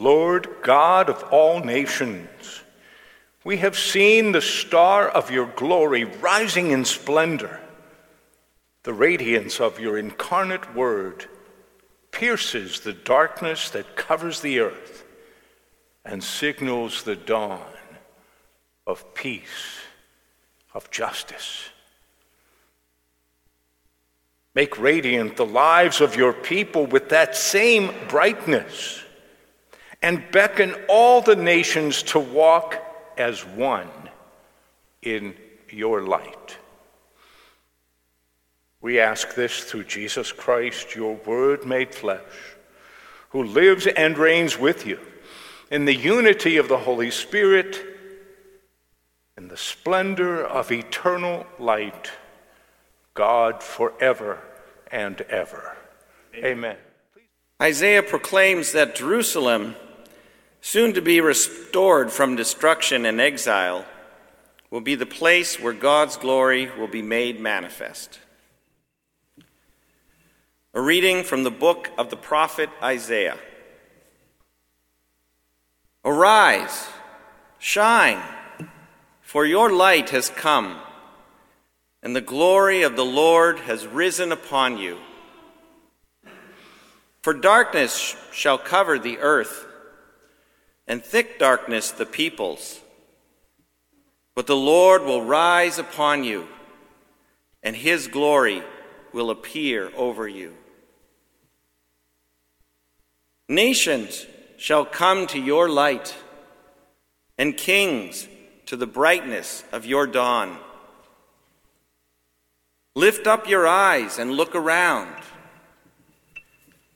[0.00, 2.62] Lord God of all nations,
[3.44, 7.60] we have seen the star of your glory rising in splendor.
[8.84, 11.26] The radiance of your incarnate word
[12.12, 15.04] pierces the darkness that covers the earth
[16.02, 17.60] and signals the dawn
[18.86, 19.80] of peace,
[20.72, 21.68] of justice.
[24.54, 29.04] Make radiant the lives of your people with that same brightness
[30.02, 32.82] and beckon all the nations to walk
[33.16, 33.88] as one
[35.02, 35.34] in
[35.70, 36.56] your light.
[38.80, 42.56] We ask this through Jesus Christ, your Word made flesh,
[43.30, 44.98] who lives and reigns with you
[45.70, 47.80] in the unity of the Holy Spirit,
[49.36, 52.10] in the splendor of eternal light,
[53.14, 54.42] God forever
[54.90, 55.76] and ever.
[56.34, 56.76] Amen.
[57.60, 59.76] Isaiah proclaims that Jerusalem,
[60.60, 63.84] soon to be restored from destruction and exile,
[64.70, 68.20] will be the place where God's glory will be made manifest.
[70.74, 73.36] A reading from the book of the prophet Isaiah.
[76.04, 76.88] Arise,
[77.58, 78.22] shine,
[79.20, 80.78] for your light has come,
[82.02, 84.98] and the glory of the Lord has risen upon you.
[87.22, 89.66] For darkness shall cover the earth,
[90.90, 92.80] and thick darkness the peoples.
[94.34, 96.48] But the Lord will rise upon you,
[97.62, 98.64] and his glory
[99.12, 100.52] will appear over you.
[103.48, 106.16] Nations shall come to your light,
[107.38, 108.26] and kings
[108.66, 110.58] to the brightness of your dawn.
[112.96, 115.14] Lift up your eyes and look around.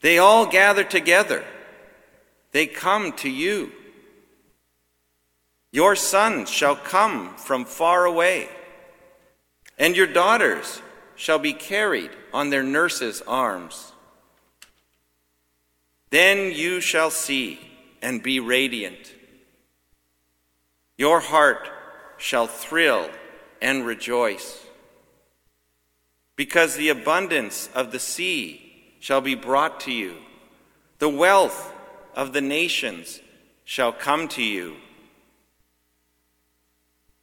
[0.00, 1.44] They all gather together,
[2.56, 3.70] they come to you.
[5.72, 8.48] Your sons shall come from far away,
[9.78, 10.80] and your daughters
[11.16, 13.92] shall be carried on their nurses' arms.
[16.08, 17.60] Then you shall see
[18.00, 19.14] and be radiant.
[20.96, 21.68] Your heart
[22.16, 23.10] shall thrill
[23.60, 24.64] and rejoice.
[26.36, 30.16] Because the abundance of the sea shall be brought to you,
[31.00, 31.74] the wealth
[32.16, 33.20] of the nations
[33.64, 34.76] shall come to you.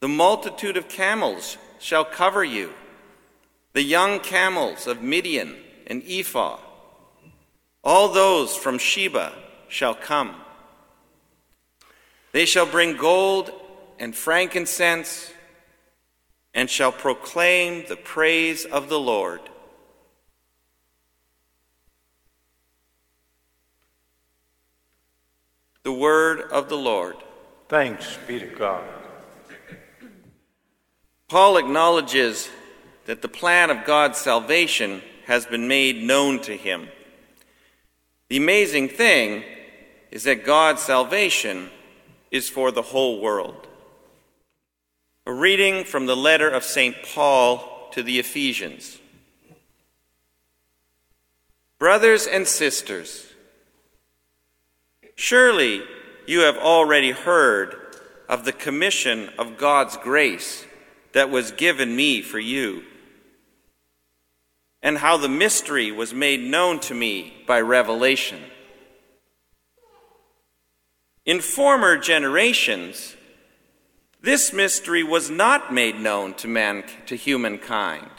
[0.00, 2.72] The multitude of camels shall cover you,
[3.74, 5.54] the young camels of Midian
[5.86, 6.58] and Ephah
[7.88, 9.32] all those from Sheba
[9.68, 10.34] shall come.
[12.32, 13.50] They shall bring gold
[13.98, 15.32] and frankincense
[16.52, 19.40] and shall proclaim the praise of the Lord.
[25.88, 27.16] The word of the Lord.
[27.70, 28.84] Thanks be to God.
[31.28, 32.50] Paul acknowledges
[33.06, 36.88] that the plan of God's salvation has been made known to him.
[38.28, 39.44] The amazing thing
[40.10, 41.70] is that God's salvation
[42.30, 43.66] is for the whole world.
[45.24, 46.96] A reading from the letter of St.
[47.02, 48.98] Paul to the Ephesians.
[51.78, 53.27] Brothers and sisters,
[55.18, 55.82] surely
[56.28, 57.74] you have already heard
[58.28, 60.64] of the commission of God's grace
[61.12, 62.84] that was given me for you
[64.80, 68.38] and how the mystery was made known to me by revelation.
[71.26, 73.16] In former generations,
[74.22, 78.10] this mystery was not made known to man to humankind,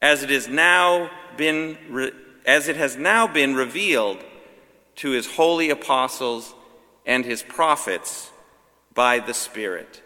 [0.00, 1.76] as it is now been
[2.46, 4.24] as it has now been revealed
[5.00, 6.54] to his holy apostles
[7.06, 8.30] and his prophets
[8.92, 10.02] by the Spirit.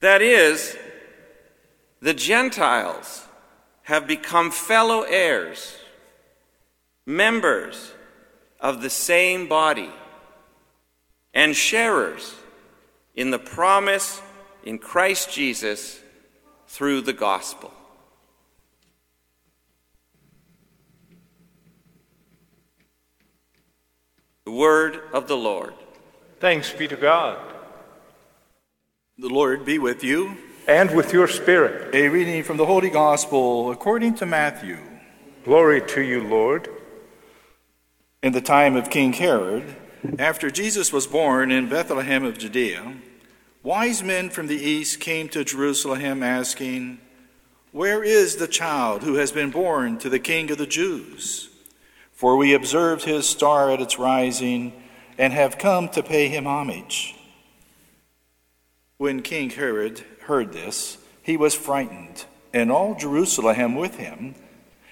[0.00, 0.76] That is,
[2.00, 3.26] the Gentiles
[3.84, 5.78] have become fellow heirs,
[7.06, 7.92] members
[8.60, 9.90] of the same body,
[11.32, 12.34] and sharers
[13.14, 14.20] in the promise
[14.64, 15.98] in Christ Jesus
[16.66, 17.72] through the gospel.
[24.58, 25.72] Word of the Lord.
[26.40, 27.38] Thanks be to God.
[29.16, 31.94] The Lord be with you and with your spirit.
[31.94, 34.78] A reading from the Holy Gospel according to Matthew.
[35.44, 36.68] Glory to you, Lord.
[38.20, 39.76] In the time of King Herod,
[40.18, 42.96] after Jesus was born in Bethlehem of Judea,
[43.62, 46.98] wise men from the east came to Jerusalem asking,
[47.70, 51.48] Where is the child who has been born to the King of the Jews?
[52.18, 54.72] For we observed his star at its rising
[55.18, 57.14] and have come to pay him homage.
[58.96, 64.34] When King Herod heard this, he was frightened, and all Jerusalem with him.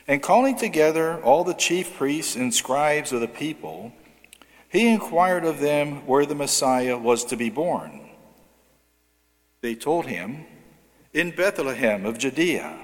[0.07, 3.93] And calling together all the chief priests and scribes of the people,
[4.69, 8.09] he inquired of them where the Messiah was to be born.
[9.63, 10.47] They told him,
[11.13, 12.79] In Bethlehem of Judea,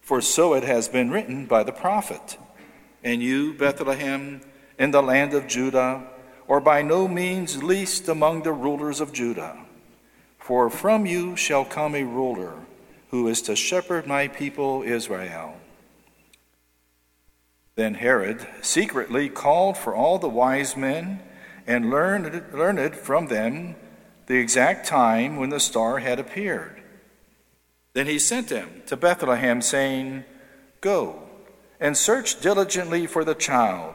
[0.00, 2.38] for so it has been written by the prophet.
[3.02, 4.42] And you, Bethlehem,
[4.78, 6.06] in the land of Judah,
[6.48, 9.56] are by no means least among the rulers of Judah.
[10.38, 12.54] For from you shall come a ruler
[13.10, 15.54] who is to shepherd my people Israel.
[17.76, 21.20] Then Herod secretly called for all the wise men
[21.66, 23.76] and learned, learned from them
[24.26, 26.82] the exact time when the star had appeared.
[27.92, 30.24] Then he sent them to Bethlehem, saying,
[30.80, 31.29] Go
[31.80, 33.94] and search diligently for the child.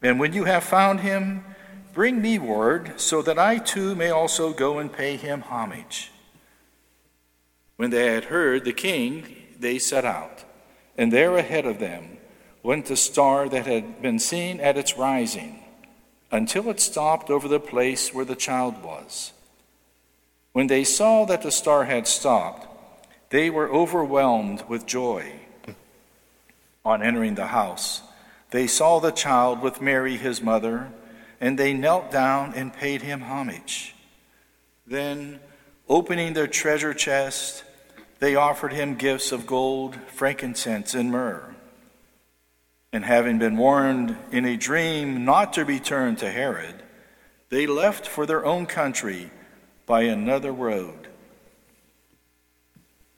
[0.00, 1.44] And when you have found him,
[1.92, 6.10] bring me word, so that I too may also go and pay him homage.
[7.76, 10.44] When they had heard the king, they set out,
[10.96, 12.16] and there ahead of them
[12.62, 15.62] went the star that had been seen at its rising,
[16.30, 19.32] until it stopped over the place where the child was.
[20.52, 22.68] When they saw that the star had stopped,
[23.30, 25.32] they were overwhelmed with joy.
[26.84, 28.02] On entering the house,
[28.50, 30.90] they saw the child with Mary, his mother,
[31.40, 33.94] and they knelt down and paid him homage.
[34.86, 35.40] Then,
[35.88, 37.64] opening their treasure chest,
[38.18, 41.54] they offered him gifts of gold, frankincense, and myrrh.
[42.92, 46.82] And having been warned in a dream not to return to Herod,
[47.48, 49.30] they left for their own country
[49.86, 51.08] by another road.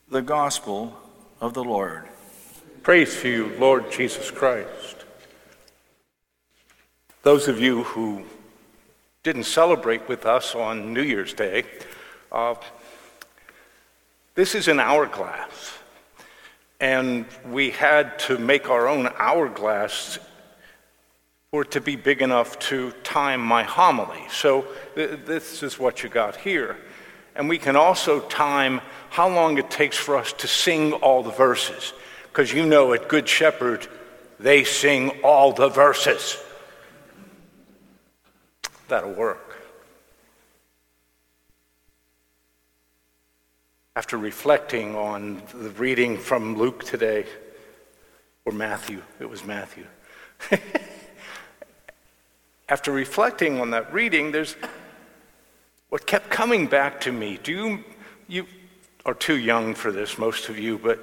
[0.09, 0.97] The Gospel
[1.41, 2.09] of the Lord.
[2.85, 5.07] Praise to you, Lord Jesus Christ.
[7.23, 8.25] Those of you who
[9.23, 11.65] didn't celebrate with us on New Year's Day,
[12.31, 12.57] uh,
[14.35, 15.79] this is an hourglass.
[16.79, 20.19] And we had to make our own hourglass
[21.53, 24.27] for it to be big enough to time my homily.
[24.29, 26.77] So th- this is what you got here.
[27.35, 31.31] And we can also time how long it takes for us to sing all the
[31.31, 31.95] verses.
[32.35, 33.87] Because you know at Good Shepherd,
[34.41, 36.37] they sing all the verses.
[38.89, 39.45] That'll work.
[43.97, 47.25] after reflecting on the reading from Luke today,
[48.45, 49.87] or Matthew, it was Matthew.
[52.69, 54.57] after reflecting on that reading, there's
[55.91, 57.39] what kept coming back to me.
[57.41, 57.85] Do you,
[58.27, 58.47] you
[59.07, 60.99] are too young for this, most of you, but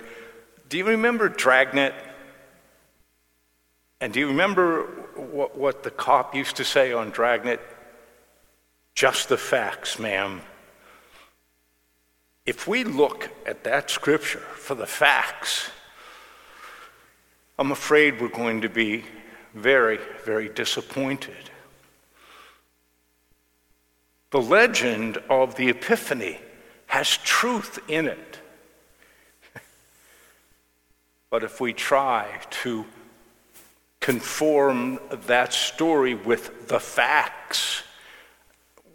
[0.72, 1.94] do you remember Dragnet?
[4.00, 4.86] And do you remember
[5.18, 7.60] what, what the cop used to say on Dragnet?
[8.96, 10.42] Just the facts, ma'am.
[12.46, 15.70] If we look at that scripture for the facts,
[17.60, 19.04] I'm afraid we're going to be
[19.54, 21.52] very, very disappointed.
[24.30, 26.40] The legend of the Epiphany
[26.88, 28.40] has truth in it.
[31.32, 32.86] But if we try to
[34.02, 37.84] conform that story with the facts,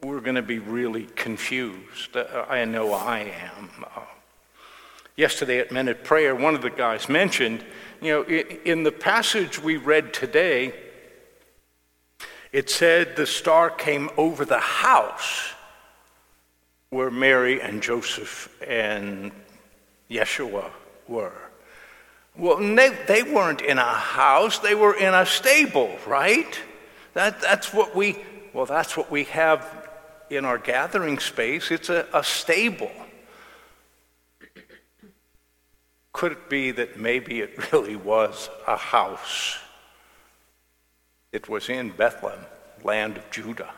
[0.03, 2.15] we're going to be really confused.
[2.15, 3.71] Uh, I know I am.
[3.97, 4.03] Uh,
[5.17, 7.65] yesterday at Minute Prayer, one of the guys mentioned,
[8.03, 10.75] you know, in the passage we read today,
[12.53, 15.55] it said the star came over the house
[16.91, 19.33] where Mary and Joseph and
[20.11, 20.71] Yeshua
[21.09, 21.46] were.
[22.39, 26.59] Well, they, they weren't in a house, they were in a stable, right?
[27.15, 28.19] That, that's what we,
[28.53, 29.67] well, that's what we have
[30.29, 32.91] in our gathering space, it's a, a stable.
[36.13, 39.59] Could it be that maybe it really was a house?
[41.33, 42.45] It was in Bethlehem,
[42.83, 43.73] land of Judah.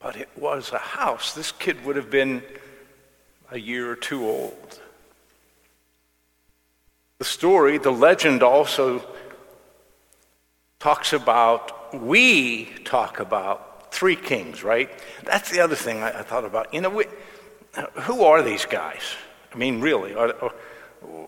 [0.00, 1.34] But it was a house.
[1.34, 2.42] This kid would have been
[3.50, 4.80] a year or two old.
[7.18, 9.04] The story, the legend also
[10.78, 14.88] talks about, we talk about three kings, right?
[15.24, 16.72] That's the other thing I, I thought about.
[16.72, 17.06] You know, we,
[18.02, 19.02] who are these guys?
[19.52, 20.54] I mean, really, are, are,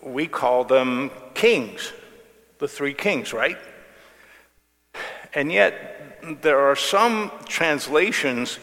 [0.01, 1.91] we call them kings,
[2.59, 3.57] the three kings, right?
[5.33, 8.59] And yet, there are some translations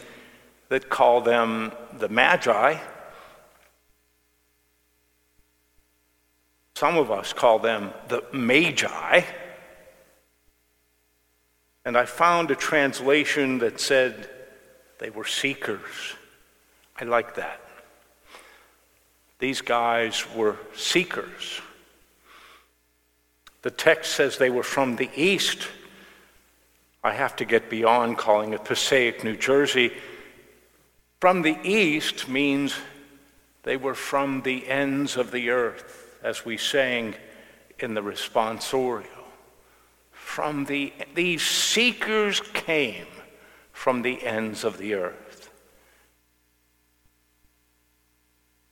[0.69, 2.77] that call them the Magi.
[6.79, 9.21] Some of us call them the Magi.
[11.83, 14.29] And I found a translation that said
[14.97, 16.15] they were seekers.
[16.97, 17.59] I like that.
[19.39, 21.59] These guys were seekers.
[23.61, 25.67] The text says they were from the east.
[27.03, 29.91] I have to get beyond calling it Passaic, New Jersey.
[31.19, 32.73] From the east means
[33.63, 37.15] they were from the ends of the earth, as we sang
[37.79, 39.05] in the responsorial.
[40.11, 43.07] From the, these seekers came
[43.71, 45.49] from the ends of the earth.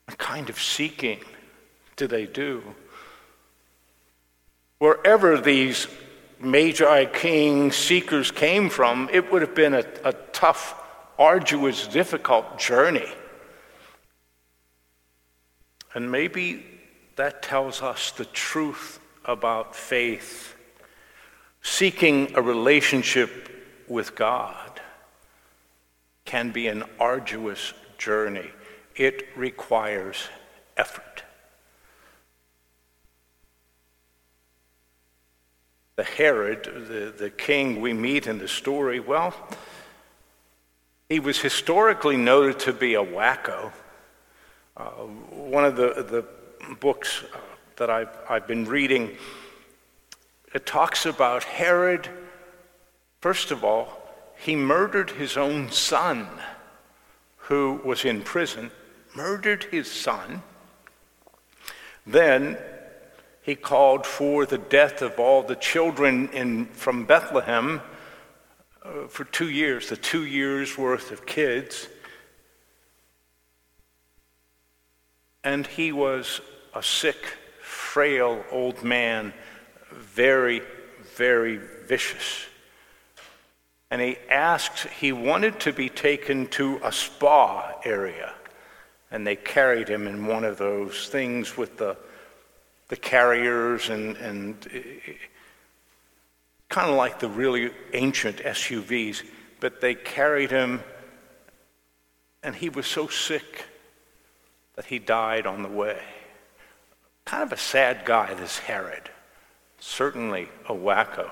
[0.06, 1.22] What kind of seeking
[1.96, 2.64] do they do?
[4.80, 5.88] Wherever these
[6.40, 10.76] Magi king seekers came from, it would have been a, a tough,
[11.18, 13.10] arduous, difficult journey.
[15.96, 16.77] And maybe
[17.18, 20.56] that tells us the truth about faith.
[21.62, 24.80] Seeking a relationship with God
[26.26, 28.50] can be an arduous journey,
[28.96, 30.30] it requires
[30.78, 31.24] effort.
[35.96, 39.34] The Herod, the, the king we meet in the story, well,
[41.10, 43.72] he was historically noted to be a wacko.
[44.76, 46.26] Uh, one of the, the
[46.80, 47.38] books uh,
[47.78, 49.18] that I've, I've been reading,
[50.54, 52.10] it talks about Herod,
[53.22, 54.02] first of all,
[54.38, 56.28] he murdered his own son
[57.38, 58.72] who was in prison,
[59.16, 60.44] murdered his son.
[62.06, 62.58] Then
[63.42, 67.82] he called for the death of all the children in, from Bethlehem
[68.84, 71.88] uh, for two years, the two years worth of kids.
[75.44, 76.42] And he was
[76.74, 77.18] a sick,
[77.62, 79.34] frail old man,
[79.92, 80.62] very,
[81.16, 82.46] very vicious.
[83.90, 88.34] And he asked, he wanted to be taken to a spa area.
[89.12, 91.96] And they carried him in one of those things with the,
[92.90, 94.68] the carriers and, and
[96.70, 99.24] kind of like the really ancient SUVs,
[99.60, 100.82] but they carried him,
[102.44, 103.66] and he was so sick
[104.78, 106.00] that he died on the way.
[107.26, 109.10] Kind of a sad guy, this Herod.
[109.80, 111.30] Certainly a wacko.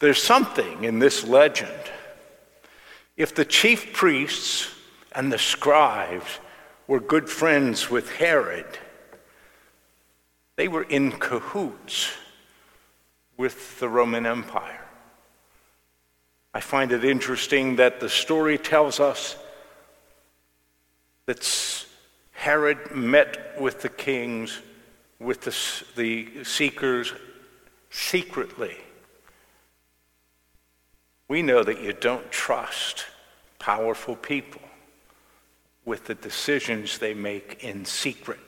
[0.00, 1.70] There's something in this legend.
[3.16, 4.68] If the chief priests
[5.12, 6.38] and the scribes
[6.86, 8.66] were good friends with Herod,
[10.56, 12.10] they were in cahoots
[13.36, 14.84] with the Roman Empire.
[16.52, 19.36] I find it interesting that the story tells us
[21.26, 21.86] that
[22.32, 24.60] Herod met with the kings,
[25.18, 25.56] with the,
[25.96, 27.12] the seekers
[27.90, 28.76] secretly.
[31.28, 33.04] We know that you don't trust
[33.58, 34.60] powerful people
[35.84, 38.38] with the decisions they make in secret.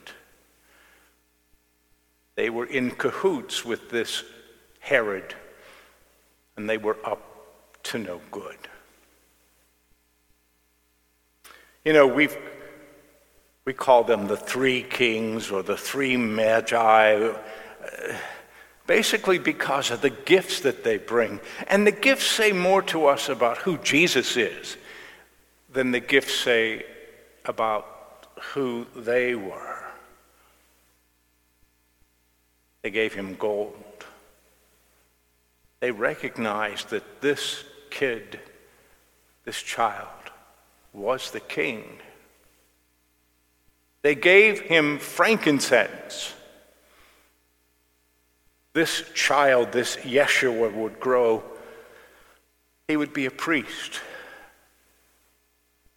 [2.36, 4.22] They were in cahoots with this
[4.78, 5.34] Herod,
[6.56, 8.58] and they were up to no good.
[11.84, 12.36] You know, we've
[13.68, 18.16] we call them the three kings or the three magi, uh,
[18.86, 21.38] basically because of the gifts that they bring.
[21.66, 24.78] And the gifts say more to us about who Jesus is
[25.70, 26.86] than the gifts say
[27.44, 29.84] about who they were.
[32.80, 34.06] They gave him gold.
[35.80, 38.40] They recognized that this kid,
[39.44, 40.08] this child,
[40.94, 41.98] was the king.
[44.02, 46.34] They gave him frankincense.
[48.72, 51.42] This child, this Yeshua, would grow.
[52.86, 54.00] He would be a priest.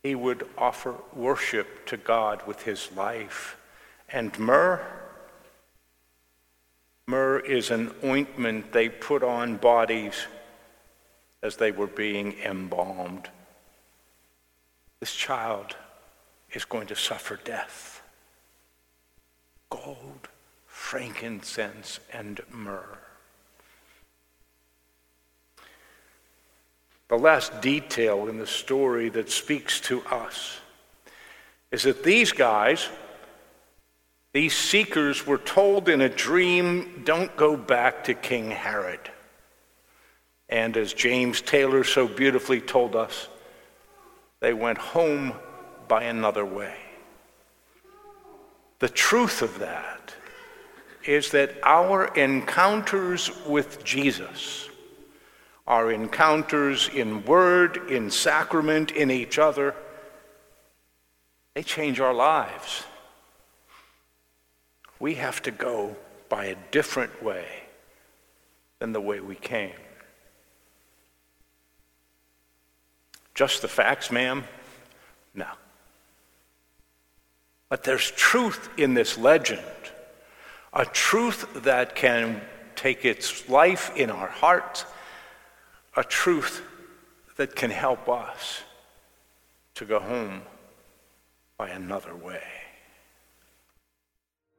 [0.01, 3.58] He would offer worship to God with his life.
[4.10, 4.84] And myrrh,
[7.08, 10.25] myrrh is an ointment they put on bodies
[11.43, 13.29] as they were being embalmed.
[15.00, 15.75] This child
[16.53, 18.01] is going to suffer death.
[19.70, 20.27] Gold,
[20.67, 22.98] frankincense, and myrrh.
[27.08, 30.60] The last detail in the story that speaks to us
[31.70, 32.88] is that these guys,
[34.31, 39.12] these seekers, were told in a dream don't go back to King Herod.
[40.48, 43.27] And as James Taylor so beautifully told us,
[44.39, 45.34] they went home
[45.91, 46.77] by another way.
[48.79, 50.15] The truth of that
[51.03, 54.69] is that our encounters with Jesus
[55.67, 59.75] our encounters in word, in sacrament, in each other,
[61.53, 62.83] they change our lives.
[65.00, 65.95] We have to go
[66.27, 67.45] by a different way
[68.79, 69.71] than the way we came.
[73.33, 74.43] Just the facts, ma'am?
[75.33, 75.48] No.
[77.72, 79.63] But there's truth in this legend,
[80.74, 82.42] a truth that can
[82.75, 84.84] take its life in our hearts,
[85.96, 86.62] a truth
[87.38, 88.63] that can help us
[89.75, 90.42] to go home
[91.58, 92.44] by another way.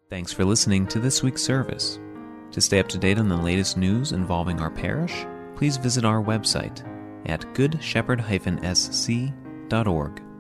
[0.09, 1.99] Thanks for listening to this week's service.
[2.52, 6.23] To stay up to date on the latest news involving our parish, please visit our
[6.23, 6.83] website
[7.28, 10.31] at goodshepherd-sc.org.